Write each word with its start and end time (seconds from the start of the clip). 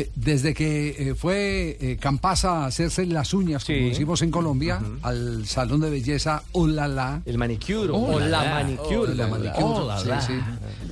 eh, 0.00 0.10
desde 0.16 0.54
que 0.54 0.88
eh, 1.10 1.14
fue 1.14 1.76
eh, 1.80 1.96
Campasa 2.00 2.64
a 2.64 2.66
hacerse 2.66 3.06
las 3.06 3.32
uñas, 3.34 3.64
como 3.64 3.78
Sí. 3.78 3.84
decimos 3.90 4.22
en 4.22 4.30
Colombia, 4.30 4.80
al 5.02 5.46
salón 5.46 5.80
de 5.80 5.90
belleza 5.90 6.42
Olala. 6.52 7.22
El 7.26 7.38
manicure. 7.38 7.90
Oh, 7.92 8.14
o 8.16 8.20
la 8.20 8.26
la 8.28 8.44
la. 8.44 8.54
manicure. 8.54 8.96
Oh, 9.12 9.14
la 9.14 9.26
manicure, 9.28 9.62
Oh, 9.64 9.86
la 9.86 9.98
sí, 10.00 10.08
la. 10.08 10.20
sí. 10.20 10.32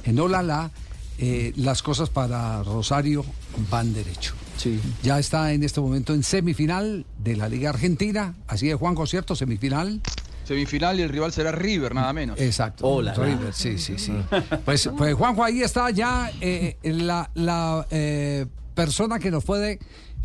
En 0.04 0.18
Olala, 0.20 0.70
eh, 1.18 1.52
las 1.56 1.82
cosas 1.82 2.10
para 2.10 2.62
Rosario 2.62 3.24
van 3.70 3.92
derecho. 3.92 4.34
Sí. 4.56 4.80
Ya 5.02 5.18
está 5.18 5.52
en 5.52 5.62
este 5.62 5.80
momento 5.80 6.14
en 6.14 6.22
semifinal 6.22 7.06
de 7.18 7.36
la 7.36 7.48
Liga 7.48 7.70
Argentina. 7.70 8.34
Así 8.46 8.70
es, 8.70 8.76
Juan, 8.76 8.96
¿cierto? 9.06 9.34
Semifinal. 9.36 10.00
Semifinal 10.44 10.98
y 10.98 11.02
el 11.02 11.10
rival 11.10 11.30
será 11.30 11.52
River, 11.52 11.94
nada 11.94 12.12
menos. 12.12 12.40
Exacto. 12.40 12.86
Hola. 12.86 13.12
River, 13.14 13.52
sí, 13.52 13.78
sí, 13.78 13.98
sí. 13.98 14.12
Pues, 14.64 14.88
pues 14.96 15.14
Juanjo, 15.14 15.44
ahí 15.44 15.60
está 15.62 15.90
ya 15.90 16.30
eh, 16.40 16.76
la, 16.82 17.28
la 17.34 17.86
eh, 17.90 18.46
persona 18.82 19.18
que 19.18 19.32
nos 19.32 19.42
puede 19.44 19.80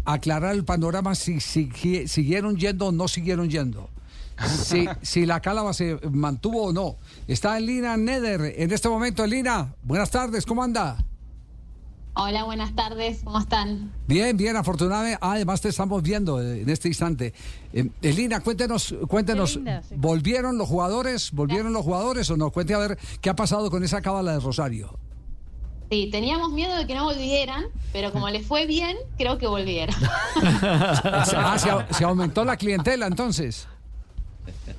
aclarar 0.06 0.54
el 0.54 0.64
panorama 0.64 1.16
si, 1.16 1.40
si- 1.40 1.72
si 1.76 2.08
siguieron 2.08 2.56
yendo 2.56 2.88
o 2.88 2.92
no 2.92 3.08
siguieron 3.08 3.50
yendo. 3.50 3.90
Si, 4.48 4.86
si 5.02 5.26
la 5.26 5.40
cálava 5.40 5.74
se 5.74 5.98
mantuvo 6.12 6.66
o 6.66 6.72
no. 6.72 6.98
Está 7.28 7.58
en 7.58 7.66
Lina 7.66 7.98
Neder 7.98 8.54
en 8.58 8.72
este 8.72 8.90
momento. 8.90 9.26
Lina, 9.26 9.74
buenas 9.82 10.12
tardes, 10.12 10.46
¿cómo 10.46 10.62
anda? 10.62 11.04
Hola, 12.16 12.44
buenas 12.44 12.76
tardes, 12.76 13.22
¿cómo 13.24 13.40
están? 13.40 13.92
Bien, 14.08 14.38
bien, 14.38 14.56
afortunadamente. 14.56 15.18
Ah, 15.20 15.32
además 15.32 15.60
te 15.62 15.70
estamos 15.70 16.04
viendo 16.04 16.40
eh, 16.40 16.62
en 16.62 16.70
este 16.70 16.88
instante. 16.90 17.34
Eh, 17.74 17.90
Elina, 18.04 18.40
cuéntenos, 18.42 18.94
cuéntenos, 19.08 19.54
Qué 19.54 19.56
linda, 19.58 19.82
sí. 19.82 19.96
¿volvieron 19.98 20.60
los 20.60 20.68
jugadores? 20.68 21.32
¿Volvieron 21.32 21.74
los 21.74 21.82
jugadores 21.84 22.30
o 22.30 22.38
no? 22.38 22.52
Cuente 22.52 22.76
a 22.76 22.78
ver 22.78 23.00
qué 23.20 23.32
ha 23.32 23.36
pasado 23.36 23.72
con 23.72 23.84
esa 23.84 24.00
cábala 24.04 24.34
de 24.34 24.40
Rosario. 24.42 25.00
Sí, 25.94 26.10
teníamos 26.12 26.52
miedo 26.52 26.76
de 26.76 26.88
que 26.88 26.96
no 26.96 27.04
volvieran, 27.04 27.66
pero 27.92 28.12
como 28.12 28.28
les 28.28 28.44
fue 28.48 28.66
bien, 28.66 28.98
creo 29.16 29.38
que 29.38 29.46
volvieron. 29.46 29.96
Ah, 30.36 31.56
se, 31.60 31.70
au- 31.70 31.86
se 31.94 32.04
aumentó 32.04 32.44
la 32.44 32.58
clientela 32.58 33.06
entonces. 33.06 33.68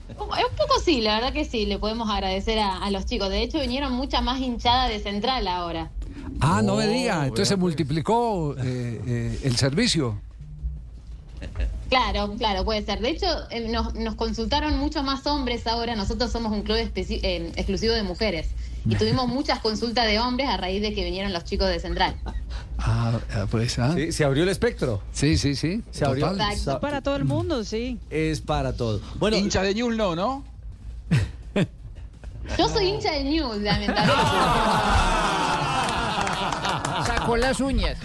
un 0.09 0.17
poco 0.57 0.81
sí, 0.85 1.01
la 1.01 1.15
verdad 1.15 1.33
que 1.33 1.45
sí, 1.45 1.67
le 1.67 1.79
podemos 1.79 2.11
agradecer 2.11 2.59
a, 2.59 2.79
a 2.79 2.91
los 2.91 3.07
chicos. 3.07 3.29
De 3.29 3.43
hecho, 3.45 3.61
vinieron 3.61 3.93
mucha 3.93 4.23
más 4.23 4.41
hinchada 4.41 4.89
de 4.89 4.99
central 4.99 5.47
ahora. 5.47 5.93
Ah, 6.41 6.63
no 6.65 6.75
me 6.75 6.87
Oh, 6.87 6.91
diga. 6.91 7.23
Entonces 7.23 7.47
se 7.47 7.57
multiplicó 7.57 8.57
eh, 8.59 9.01
eh, 9.07 9.41
el 9.45 9.55
servicio. 9.57 10.21
Claro, 11.91 12.35
claro, 12.39 12.65
puede 12.65 12.85
ser. 12.85 12.99
De 12.99 13.11
hecho, 13.11 13.27
eh, 13.51 13.69
nos, 13.69 13.95
nos 13.95 14.17
consultaron 14.17 14.77
muchos 14.81 15.05
más 15.05 15.25
hombres 15.29 15.65
ahora. 15.69 15.95
Nosotros 15.95 16.33
somos 16.33 16.51
un 16.51 16.63
club 16.63 16.79
especi- 16.79 17.21
eh, 17.23 17.53
exclusivo 17.55 17.95
de 17.95 18.03
mujeres. 18.03 18.49
Y 18.89 18.95
tuvimos 18.97 19.29
muchas 19.29 19.61
consultas 19.61 20.07
de 20.07 20.19
hombres 20.21 20.49
a 20.49 20.57
raíz 20.59 20.83
de 20.83 20.95
que 20.95 21.05
vinieron 21.05 21.33
los 21.33 21.45
chicos 21.45 21.69
de 21.69 21.81
central. 21.81 22.17
Ah, 22.79 23.19
pues, 23.51 23.79
ah. 23.79 23.93
Sí, 23.95 24.13
se 24.13 24.25
abrió 24.25 24.43
el 24.43 24.49
espectro. 24.51 25.01
Sí, 25.13 25.39
sí, 25.39 25.57
sí. 25.57 25.83
Se 25.91 26.05
abrió. 26.05 26.35
Sa- 26.57 26.81
Para 26.81 27.01
todo 27.01 27.17
el 27.17 27.25
mundo, 27.25 27.65
sí. 27.65 27.99
Es 28.11 28.41
para 28.41 28.77
todo. 28.77 29.01
Bueno, 29.17 29.37
Hincha 29.37 29.63
de 29.63 29.75
Ñul 29.75 29.97
no, 29.97 30.15
¿no? 30.15 30.45
Yo 32.59 32.69
soy 32.69 32.87
hincha 32.89 33.13
del 33.13 33.31
News, 33.31 33.57
lamentablemente. 33.59 34.13
Sacó 37.07 37.37
las 37.37 37.61
uñas. 37.61 37.99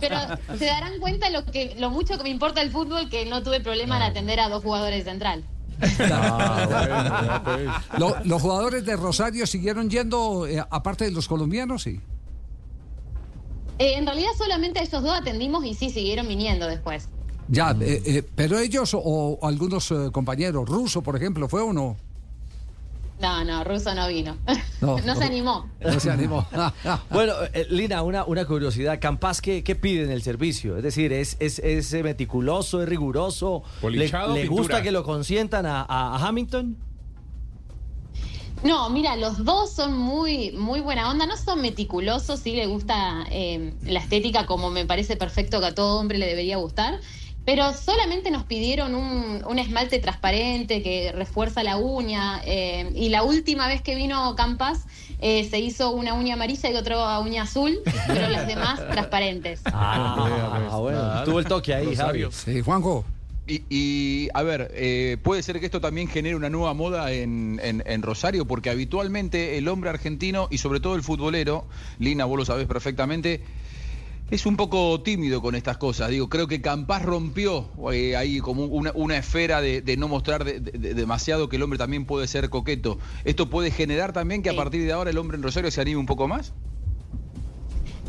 Pero 0.00 0.16
se 0.58 0.66
darán 0.66 0.98
cuenta 0.98 1.30
lo 1.30 1.44
que 1.44 1.74
lo 1.78 1.90
mucho 1.90 2.16
que 2.18 2.24
me 2.24 2.30
importa 2.30 2.62
el 2.62 2.70
fútbol 2.70 3.08
que 3.08 3.26
no 3.26 3.42
tuve 3.42 3.60
problema 3.60 3.96
en 3.96 4.02
atender 4.02 4.40
a 4.40 4.48
dos 4.48 4.62
jugadores 4.62 5.04
de 5.04 5.10
central. 5.10 5.44
Ah, 6.12 6.66
bueno, 6.68 7.42
pues. 7.44 8.00
Lo- 8.00 8.24
¿Los 8.24 8.42
jugadores 8.42 8.84
de 8.84 8.96
Rosario 8.96 9.46
siguieron 9.46 9.88
yendo, 9.90 10.46
eh, 10.46 10.62
aparte 10.70 11.04
de 11.04 11.10
los 11.12 11.26
colombianos? 11.28 11.82
Sí. 11.84 12.00
Eh, 13.78 13.94
en 13.96 14.04
realidad 14.06 14.30
solamente 14.36 14.78
a 14.78 14.82
ellos 14.82 15.02
dos 15.02 15.12
atendimos 15.18 15.64
y 15.64 15.74
sí 15.74 15.90
siguieron 15.90 16.28
viniendo 16.28 16.66
después. 16.66 17.08
Ya, 17.48 17.70
eh, 17.80 18.02
eh, 18.06 18.22
pero 18.34 18.58
ellos 18.58 18.94
o, 18.94 19.00
o 19.00 19.46
algunos 19.46 19.90
eh, 19.90 20.10
compañeros, 20.12 20.68
ruso, 20.68 21.02
por 21.02 21.16
ejemplo, 21.16 21.48
¿fue 21.48 21.62
o 21.62 21.72
no? 21.72 21.96
No, 23.20 23.44
no, 23.44 23.64
Russo 23.64 23.94
no 23.94 24.08
vino. 24.08 24.36
No, 24.80 24.96
No, 24.96 24.98
no. 25.04 25.14
se 25.16 25.24
animó. 25.24 25.68
No 25.80 26.00
se 26.00 26.10
animó. 26.10 26.46
Bueno, 27.10 27.34
eh, 27.52 27.66
Lina, 27.70 28.02
una, 28.02 28.24
una 28.24 28.46
curiosidad. 28.46 28.98
Campas, 29.00 29.40
¿qué, 29.42 29.62
qué 29.62 29.74
pide 29.76 30.04
en 30.04 30.10
el 30.10 30.22
servicio? 30.22 30.76
Es 30.76 30.82
decir, 30.82 31.12
¿es, 31.12 31.36
es, 31.40 31.58
es 31.58 31.92
eh, 31.92 32.02
meticuloso, 32.02 32.82
es 32.82 32.88
riguroso? 32.88 33.62
¿Le, 33.74 33.80
Polichado, 33.80 34.34
le 34.34 34.42
pintura. 34.42 34.60
gusta 34.62 34.82
que 34.82 34.90
lo 34.92 35.04
consientan 35.04 35.66
a, 35.66 35.82
a- 35.82 36.16
a 36.16 36.26
Hamilton? 36.28 36.76
No, 38.62 38.90
mira, 38.90 39.16
los 39.16 39.42
dos 39.44 39.72
son 39.72 39.96
muy, 39.96 40.50
muy 40.52 40.80
buena 40.80 41.10
onda, 41.10 41.24
no 41.26 41.36
son 41.38 41.62
meticulosos, 41.62 42.40
sí 42.40 42.52
le 42.54 42.66
gusta 42.66 43.24
eh, 43.30 43.72
la 43.86 44.00
estética 44.00 44.44
como 44.44 44.68
me 44.68 44.84
parece 44.84 45.16
perfecto 45.16 45.60
que 45.60 45.66
a 45.66 45.74
todo 45.74 45.98
hombre 45.98 46.18
le 46.18 46.26
debería 46.26 46.58
gustar, 46.58 47.00
pero 47.50 47.72
solamente 47.74 48.30
nos 48.30 48.44
pidieron 48.44 48.94
un, 48.94 49.42
un 49.44 49.58
esmalte 49.58 49.98
transparente 49.98 50.82
que 50.84 51.10
refuerza 51.10 51.64
la 51.64 51.78
uña 51.78 52.40
eh, 52.44 52.92
y 52.94 53.08
la 53.08 53.24
última 53.24 53.66
vez 53.66 53.82
que 53.82 53.96
vino 53.96 54.36
Campas 54.36 54.84
eh, 55.20 55.48
se 55.50 55.58
hizo 55.58 55.90
una 55.90 56.14
uña 56.14 56.34
amarilla 56.34 56.70
y 56.70 56.76
otra 56.76 57.18
uña 57.18 57.42
azul, 57.42 57.80
pero 58.06 58.28
las 58.28 58.46
demás 58.46 58.78
transparentes. 58.92 59.62
Ah, 59.64 60.76
bueno, 60.80 61.24
tuvo 61.24 61.40
el 61.40 61.46
toque 61.46 61.74
ahí, 61.74 61.86
Javi. 61.96 62.22
Rosario. 62.22 62.30
Sí, 62.30 62.60
Juanjo. 62.60 63.04
Y, 63.48 63.62
y, 63.68 64.28
a 64.32 64.44
ver, 64.44 64.70
eh, 64.74 65.16
puede 65.20 65.42
ser 65.42 65.58
que 65.58 65.66
esto 65.66 65.80
también 65.80 66.06
genere 66.06 66.36
una 66.36 66.50
nueva 66.50 66.72
moda 66.72 67.10
en, 67.10 67.60
en- 67.64 67.82
en 67.84 68.02
Rosario, 68.02 68.44
porque 68.44 68.70
habitualmente 68.70 69.58
el 69.58 69.66
hombre 69.66 69.90
argentino 69.90 70.46
y 70.52 70.58
sobre 70.58 70.78
todo 70.78 70.94
el 70.94 71.02
futbolero, 71.02 71.64
Lina, 71.98 72.26
vos 72.26 72.38
lo 72.38 72.44
sabés 72.44 72.68
perfectamente, 72.68 73.40
es 74.30 74.46
un 74.46 74.56
poco 74.56 75.02
tímido 75.02 75.42
con 75.42 75.54
estas 75.54 75.76
cosas. 75.78 76.10
Digo, 76.10 76.28
creo 76.28 76.46
que 76.46 76.60
Campas 76.62 77.02
rompió 77.02 77.72
eh, 77.92 78.16
ahí 78.16 78.38
como 78.40 78.64
una, 78.66 78.92
una 78.94 79.16
esfera 79.18 79.60
de, 79.60 79.82
de 79.82 79.96
no 79.96 80.08
mostrar 80.08 80.44
de- 80.44 80.60
de- 80.60 80.78
de- 80.78 80.94
demasiado 80.94 81.48
que 81.48 81.56
el 81.56 81.62
hombre 81.62 81.78
también 81.78 82.06
puede 82.06 82.26
ser 82.28 82.48
coqueto. 82.50 82.98
¿Esto 83.24 83.50
puede 83.50 83.70
generar 83.70 84.12
también 84.12 84.42
que 84.42 84.50
a 84.50 84.54
partir 84.54 84.84
de 84.84 84.92
ahora 84.92 85.10
el 85.10 85.18
hombre 85.18 85.36
en 85.36 85.42
Rosario 85.42 85.70
se 85.70 85.80
anime 85.80 86.00
un 86.00 86.06
poco 86.06 86.28
más? 86.28 86.54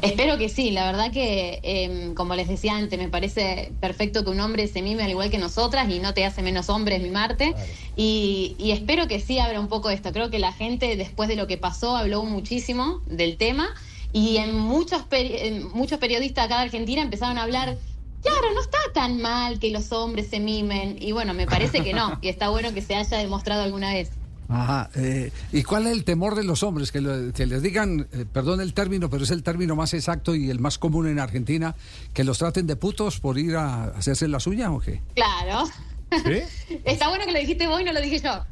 Espero 0.02 0.38
que 0.40 0.50
sí, 0.50 0.72
la 0.72 0.86
verdad 0.92 1.12
que, 1.12 1.60
eh, 1.64 2.14
como 2.16 2.34
les 2.36 2.48
decía 2.48 2.76
antes, 2.76 2.98
me 2.98 3.08
parece 3.10 3.76
perfecto 3.80 4.24
que 4.24 4.32
un 4.32 4.40
hombre 4.40 4.68
se 4.68 4.82
mime 4.82 5.04
al 5.04 5.12
igual 5.12 5.30
que 5.30 5.38
nosotras 5.38 5.88
y 5.92 6.00
no 6.00 6.16
te 6.16 6.26
hace 6.26 6.42
menos 6.42 6.70
hombres 6.70 7.02
mimarte. 7.04 7.56
Y, 7.96 8.56
y 8.58 8.72
espero 8.72 9.08
que 9.08 9.20
sí 9.20 9.38
abra 9.38 9.60
un 9.60 9.68
poco 9.68 9.92
esto. 9.92 10.12
Creo 10.12 10.32
que 10.32 10.40
la 10.40 10.54
gente, 10.54 10.96
después 10.96 11.30
de 11.30 11.36
lo 11.36 11.46
que 11.46 11.58
pasó, 11.58 11.96
habló 11.96 12.24
muchísimo 12.24 13.04
del 13.06 13.38
tema 13.38 13.70
y 14.14 14.38
en 14.38 14.56
muchos, 14.58 15.02
peri- 15.10 15.36
en 15.40 15.70
muchos 15.74 16.00
periodistas 16.00 16.46
acá 16.46 16.58
de 16.58 16.64
Argentina 16.64 17.02
empezaron 17.02 17.38
a 17.38 17.44
hablar. 17.44 17.78
Claro, 18.22 18.54
no 18.54 18.62
está 18.62 18.78
tan 18.94 19.20
mal 19.22 19.58
que 19.60 19.72
los 19.72 19.92
hombres 19.92 20.28
se 20.30 20.40
mimen. 20.40 20.98
Y 21.02 21.12
bueno, 21.12 21.34
me 21.34 21.48
parece 21.48 21.84
que 21.84 21.94
no. 21.94 22.20
Y 22.22 22.28
está 22.30 22.50
bueno 22.50 22.72
que 22.74 22.82
se 22.82 22.96
haya 22.96 23.18
demostrado 23.18 23.64
alguna 23.64 23.92
vez. 23.94 24.12
Ajá. 24.48 24.90
eh, 24.96 25.32
¿Y 25.54 25.64
cuál 25.64 25.88
es 25.88 25.94
el 25.94 26.04
temor 26.04 26.36
de 26.36 26.44
los 26.44 26.62
hombres? 26.62 26.92
Que, 26.92 27.00
lo- 27.02 27.32
que 27.34 27.46
les 27.46 27.62
digan, 27.64 28.08
eh, 28.12 28.26
perdón 28.32 28.60
el 28.62 28.74
término, 28.74 29.10
pero 29.10 29.24
es 29.24 29.32
el 29.32 29.42
término 29.44 29.76
más 29.78 29.94
exacto 29.94 30.36
y 30.36 30.50
el 30.50 30.60
más 30.60 30.78
común 30.78 31.08
en 31.08 31.20
Argentina, 31.20 31.74
que 32.14 32.24
los 32.26 32.38
traten 32.38 32.68
de 32.68 32.76
putos 32.76 33.20
por 33.22 33.40
ir 33.40 33.56
a 33.56 33.86
hacerse 33.86 34.28
las 34.28 34.46
uñas 34.48 34.70
o 34.72 34.80
qué? 34.80 35.02
Claro. 35.16 35.68
¿Sí? 36.12 36.42
Está 36.86 37.08
bueno 37.08 37.24
que 37.26 37.32
lo 37.32 37.40
dijiste 37.40 37.66
vos 37.68 37.80
y 37.80 37.86
no 37.86 37.94
lo 37.94 38.02
dije 38.02 38.20
yo. 38.20 38.44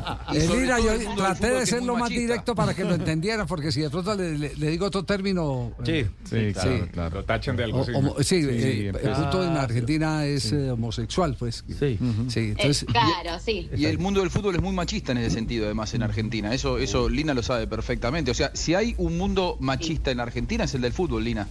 Todo 0.00 0.34
yo 0.34 0.92
el 0.92 0.98
mundo 1.00 1.10
del 1.10 1.16
traté 1.16 1.46
fútbol, 1.46 1.60
de 1.60 1.66
ser 1.66 1.78
muy 1.80 1.86
lo 1.86 1.92
más 1.94 2.00
machista. 2.02 2.20
directo 2.20 2.54
para 2.54 2.74
que 2.74 2.84
lo 2.84 2.94
entendieran, 2.94 3.46
porque 3.46 3.72
si 3.72 3.80
de 3.80 3.90
pronto 3.90 4.14
le, 4.14 4.38
le- 4.38 4.54
le 4.56 4.70
digo 4.70 4.86
otro 4.86 5.04
término... 5.04 5.72
eh, 5.86 6.08
Sí. 6.24 6.36
Sí, 6.36 6.52
claro, 6.52 6.70
Sí. 6.84 6.88
claro. 6.92 7.14
Lo 7.16 7.24
tachan 7.24 7.56
de 7.56 7.64
algo 7.64 7.78
o- 7.78 7.82
así. 7.82 7.92
homo- 7.92 8.16
sí, 8.22 8.36
eh, 8.48 8.88
el 9.02 9.10
punto 9.12 9.44
en 9.44 9.56
Argentina 9.56 10.24
es 10.26 10.52
eh, 10.52 10.70
homosexual, 10.70 11.36
pues. 11.38 11.64
Sí. 11.68 11.98
Sí, 12.28 12.40
Eh, 12.40 12.54
entonces... 12.56 12.84
claro, 12.84 13.38
sí. 13.44 13.68
Y 13.76 13.84
el 13.86 13.98
mundo 13.98 14.20
del 14.20 14.30
fútbol 14.30 14.54
es 14.54 14.62
muy 14.62 14.72
machista 14.72 15.12
en 15.12 15.18
ese 15.18 15.30
sentido, 15.30 15.64
además, 15.66 15.92
en 15.94 16.02
Argentina. 16.02 16.52
Eso, 16.54 16.78
eso 16.78 17.08
Lina 17.08 17.34
lo 17.34 17.42
sabe 17.42 17.66
perfectamente. 17.66 18.30
O 18.30 18.34
sea, 18.34 18.50
si 18.54 18.74
hay 18.74 18.94
un 18.98 19.18
mundo 19.18 19.56
machista 19.60 20.10
en 20.10 20.20
Argentina, 20.20 20.64
es 20.64 20.74
el 20.74 20.80
del 20.82 20.92
fútbol, 20.92 21.24
Lina. 21.24 21.48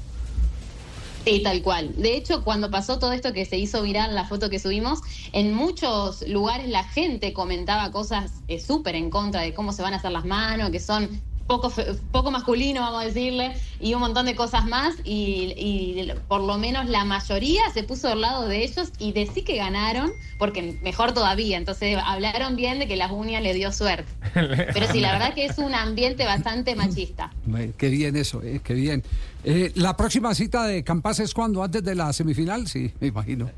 Sí, 1.24 1.44
tal 1.44 1.62
cual. 1.62 1.94
De 1.98 2.16
hecho, 2.16 2.44
cuando 2.44 2.72
pasó 2.72 2.98
todo 2.98 3.14
esto 3.14 3.32
que 3.32 3.46
se 3.46 3.58
hizo 3.58 3.84
viral, 3.84 4.16
la 4.16 4.26
foto 4.26 4.50
que 4.50 4.58
subimos, 4.58 5.02
en 5.32 5.54
muchos 5.54 6.28
lugares 6.28 6.68
la 6.68 6.84
gente 6.84 7.32
comentaba 7.32 7.92
cosas 7.92 8.44
eh, 8.48 8.60
súper 8.60 8.96
en 8.96 9.12
contra 9.12 9.42
de 9.42 9.54
cómo 9.54 9.72
se 9.72 9.84
van 9.84 9.94
a 9.94 9.98
hacer 9.98 10.12
las 10.12 10.26
manos, 10.26 10.72
que 10.72 10.80
son 10.80 11.24
poco, 11.52 11.70
fe- 11.70 11.96
poco 12.12 12.32
masculino, 12.32 12.80
vamos 12.80 13.02
a 13.02 13.06
decirle, 13.06 13.52
y 13.82 13.94
un 13.94 14.00
montón 14.00 14.26
de 14.26 14.36
cosas 14.36 14.66
más. 14.68 14.96
Y, 15.04 15.54
y 15.58 16.12
por 16.30 16.42
lo 16.42 16.58
menos 16.58 16.88
la 16.88 17.04
mayoría 17.04 17.62
se 17.74 17.84
puso 17.84 18.08
del 18.08 18.22
lado 18.22 18.48
de 18.48 18.64
ellos 18.64 18.94
y 19.00 19.12
de 19.12 19.26
sí 19.28 19.42
que 19.42 19.58
ganaron, 19.58 20.12
porque 20.38 20.78
mejor 20.82 21.12
todavía. 21.14 21.58
Entonces 21.58 21.98
hablaron 22.02 22.56
bien 22.56 22.80
de 22.80 22.88
que 22.88 22.96
las 22.96 23.12
uñas 23.12 23.44
le 23.44 23.54
dio 23.54 23.74
suerte. 23.74 24.06
Pero 24.34 24.88
sí, 24.94 25.02
la 25.02 25.12
verdad 25.12 25.34
que 25.34 25.46
es 25.46 25.58
un 25.58 25.76
ambiente 25.76 26.24
bastante 26.26 26.74
machista. 26.76 27.34
Qué 27.78 27.90
bien 27.90 28.16
eso, 28.16 28.42
eh, 28.44 28.62
qué 28.64 28.74
bien. 28.74 29.04
Eh, 29.44 29.74
la 29.76 29.98
próxima 29.98 30.34
cita 30.34 30.66
de 30.66 30.84
Campas 30.86 31.20
es 31.20 31.34
cuando, 31.34 31.62
antes 31.64 31.84
de 31.84 31.96
la 31.96 32.14
semifinal, 32.14 32.66
sí, 32.68 32.94
me 33.02 33.08
imagino. 33.08 33.50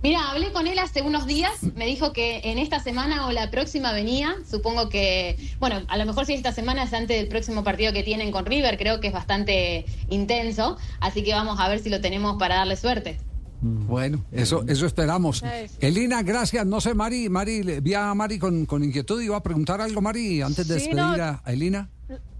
Mira, 0.00 0.30
hablé 0.30 0.52
con 0.52 0.68
él 0.68 0.78
hace 0.78 1.02
unos 1.02 1.26
días, 1.26 1.64
me 1.74 1.84
dijo 1.84 2.12
que 2.12 2.40
en 2.44 2.58
esta 2.58 2.78
semana 2.78 3.26
o 3.26 3.32
la 3.32 3.50
próxima 3.50 3.92
venía, 3.92 4.36
supongo 4.48 4.88
que, 4.88 5.36
bueno, 5.58 5.82
a 5.88 5.96
lo 5.96 6.06
mejor 6.06 6.24
si 6.24 6.34
esta 6.34 6.52
semana 6.52 6.84
es 6.84 6.92
antes 6.92 7.16
del 7.16 7.26
próximo 7.26 7.64
partido 7.64 7.92
que 7.92 8.04
tienen 8.04 8.30
con 8.30 8.46
River, 8.46 8.78
creo 8.78 9.00
que 9.00 9.08
es 9.08 9.12
bastante 9.12 9.86
intenso, 10.08 10.78
así 11.00 11.24
que 11.24 11.34
vamos 11.34 11.58
a 11.58 11.68
ver 11.68 11.80
si 11.80 11.90
lo 11.90 12.00
tenemos 12.00 12.38
para 12.38 12.58
darle 12.58 12.76
suerte. 12.76 13.18
Bueno, 13.60 14.24
eso, 14.30 14.64
eso 14.68 14.86
esperamos. 14.86 15.42
Elina, 15.80 16.22
gracias. 16.22 16.64
No 16.66 16.80
sé, 16.80 16.94
Mari, 16.94 17.28
Mari, 17.28 17.62
le- 17.62 17.80
vi 17.80 17.94
a 17.94 18.14
Mari 18.14 18.38
con, 18.38 18.66
con 18.66 18.84
inquietud. 18.84 19.20
Iba 19.20 19.36
a 19.36 19.42
preguntar 19.42 19.80
algo, 19.80 20.00
Mari, 20.00 20.42
antes 20.42 20.68
de 20.68 20.74
Sí, 20.78 20.86
despedir 20.90 20.96
no. 21.18 21.24
a 21.24 21.42
Elina. 21.46 21.88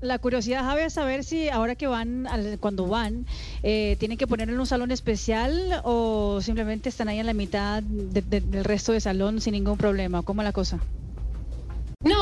La 0.01 0.19
curiosidad, 0.19 0.63
Javi, 0.63 0.83
es 0.83 0.95
saber 0.95 1.25
si 1.25 1.49
ahora 1.49 1.75
que 1.75 1.87
van, 1.89 2.27
al- 2.29 2.59
cuando 2.61 2.87
van, 2.87 3.27
eh, 3.65 3.97
tienen 3.99 4.17
que 4.17 4.27
ponerlo 4.29 4.55
en 4.55 4.61
un 4.61 4.67
salón 4.67 4.93
especial 4.93 5.81
o 5.85 6.41
simplemente 6.41 6.89
están 6.89 7.09
ahí 7.09 7.19
en 7.19 7.27
la 7.27 7.35
mitad 7.35 7.83
de- 7.83 8.23
de- 8.23 8.41
del 8.41 8.65
resto 8.65 8.93
del 8.93 9.01
salón 9.03 9.41
sin 9.41 9.53
ningún 9.53 9.77
problema. 9.77 10.23
¿Cómo 10.23 10.41
es 10.43 10.45
la 10.45 10.53
cosa? 10.53 10.79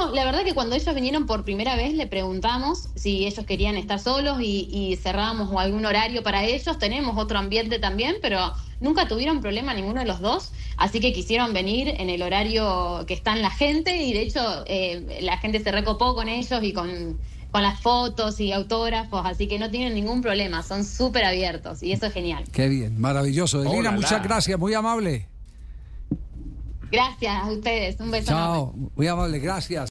No, 0.07 0.15
la 0.15 0.25
verdad 0.25 0.45
que 0.45 0.55
cuando 0.55 0.77
ellos 0.77 0.95
vinieron 0.95 1.27
por 1.27 1.45
primera 1.45 1.77
vez 1.77 1.95
le 1.95 2.07
preguntamos 2.07 2.89
si 2.95 3.27
ellos 3.27 3.45
querían 3.47 3.77
estar 3.77 3.99
solos 3.99 4.39
y, 4.41 4.69
y 4.71 4.97
cerrábamos 4.97 5.51
o 5.53 5.59
algún 5.59 5.85
horario 5.87 6.23
para 6.23 6.45
ellos. 6.45 6.79
Tenemos 6.79 7.17
otro 7.17 7.39
ambiente 7.39 7.79
también, 7.79 8.17
pero 8.23 8.53
nunca 8.81 9.09
tuvieron 9.09 9.41
problema 9.41 9.75
ninguno 9.75 10.01
de 10.01 10.07
los 10.07 10.21
dos, 10.21 10.53
así 10.77 11.01
que 11.01 11.13
quisieron 11.13 11.53
venir 11.53 11.89
en 11.99 12.11
el 12.11 12.23
horario 12.23 13.05
que 13.07 13.15
está 13.15 13.33
en 13.33 13.43
la 13.43 13.51
gente 13.51 13.97
y 13.97 14.13
de 14.13 14.23
hecho 14.23 14.65
eh, 14.67 15.19
la 15.23 15.39
gente 15.39 15.63
se 15.63 15.73
recopó 15.73 16.15
con 16.15 16.29
ellos 16.29 16.63
y 16.63 16.73
con, 16.73 17.19
con 17.51 17.63
las 17.63 17.81
fotos 17.81 18.39
y 18.41 18.53
autógrafos, 18.53 19.23
así 19.25 19.49
que 19.49 19.59
no 19.59 19.71
tienen 19.71 19.95
ningún 19.95 20.21
problema, 20.21 20.63
son 20.63 20.85
súper 20.85 21.25
abiertos 21.25 21.83
y 21.83 21.93
eso 21.93 22.07
es 22.07 22.13
genial. 22.13 22.45
Qué 22.53 22.69
bien, 22.69 23.01
maravilloso. 23.01 23.63
Muchas 23.65 24.23
gracias, 24.23 24.59
muy 24.59 24.75
amable. 24.75 25.27
Gracias 26.91 27.35
a 27.35 27.51
ustedes, 27.51 27.99
un 27.99 28.11
beso 28.11 28.31
enorme. 28.31 28.55
Chao, 28.55 28.75
muy 28.95 29.09
amable, 29.09 29.39
gracias. 29.39 29.85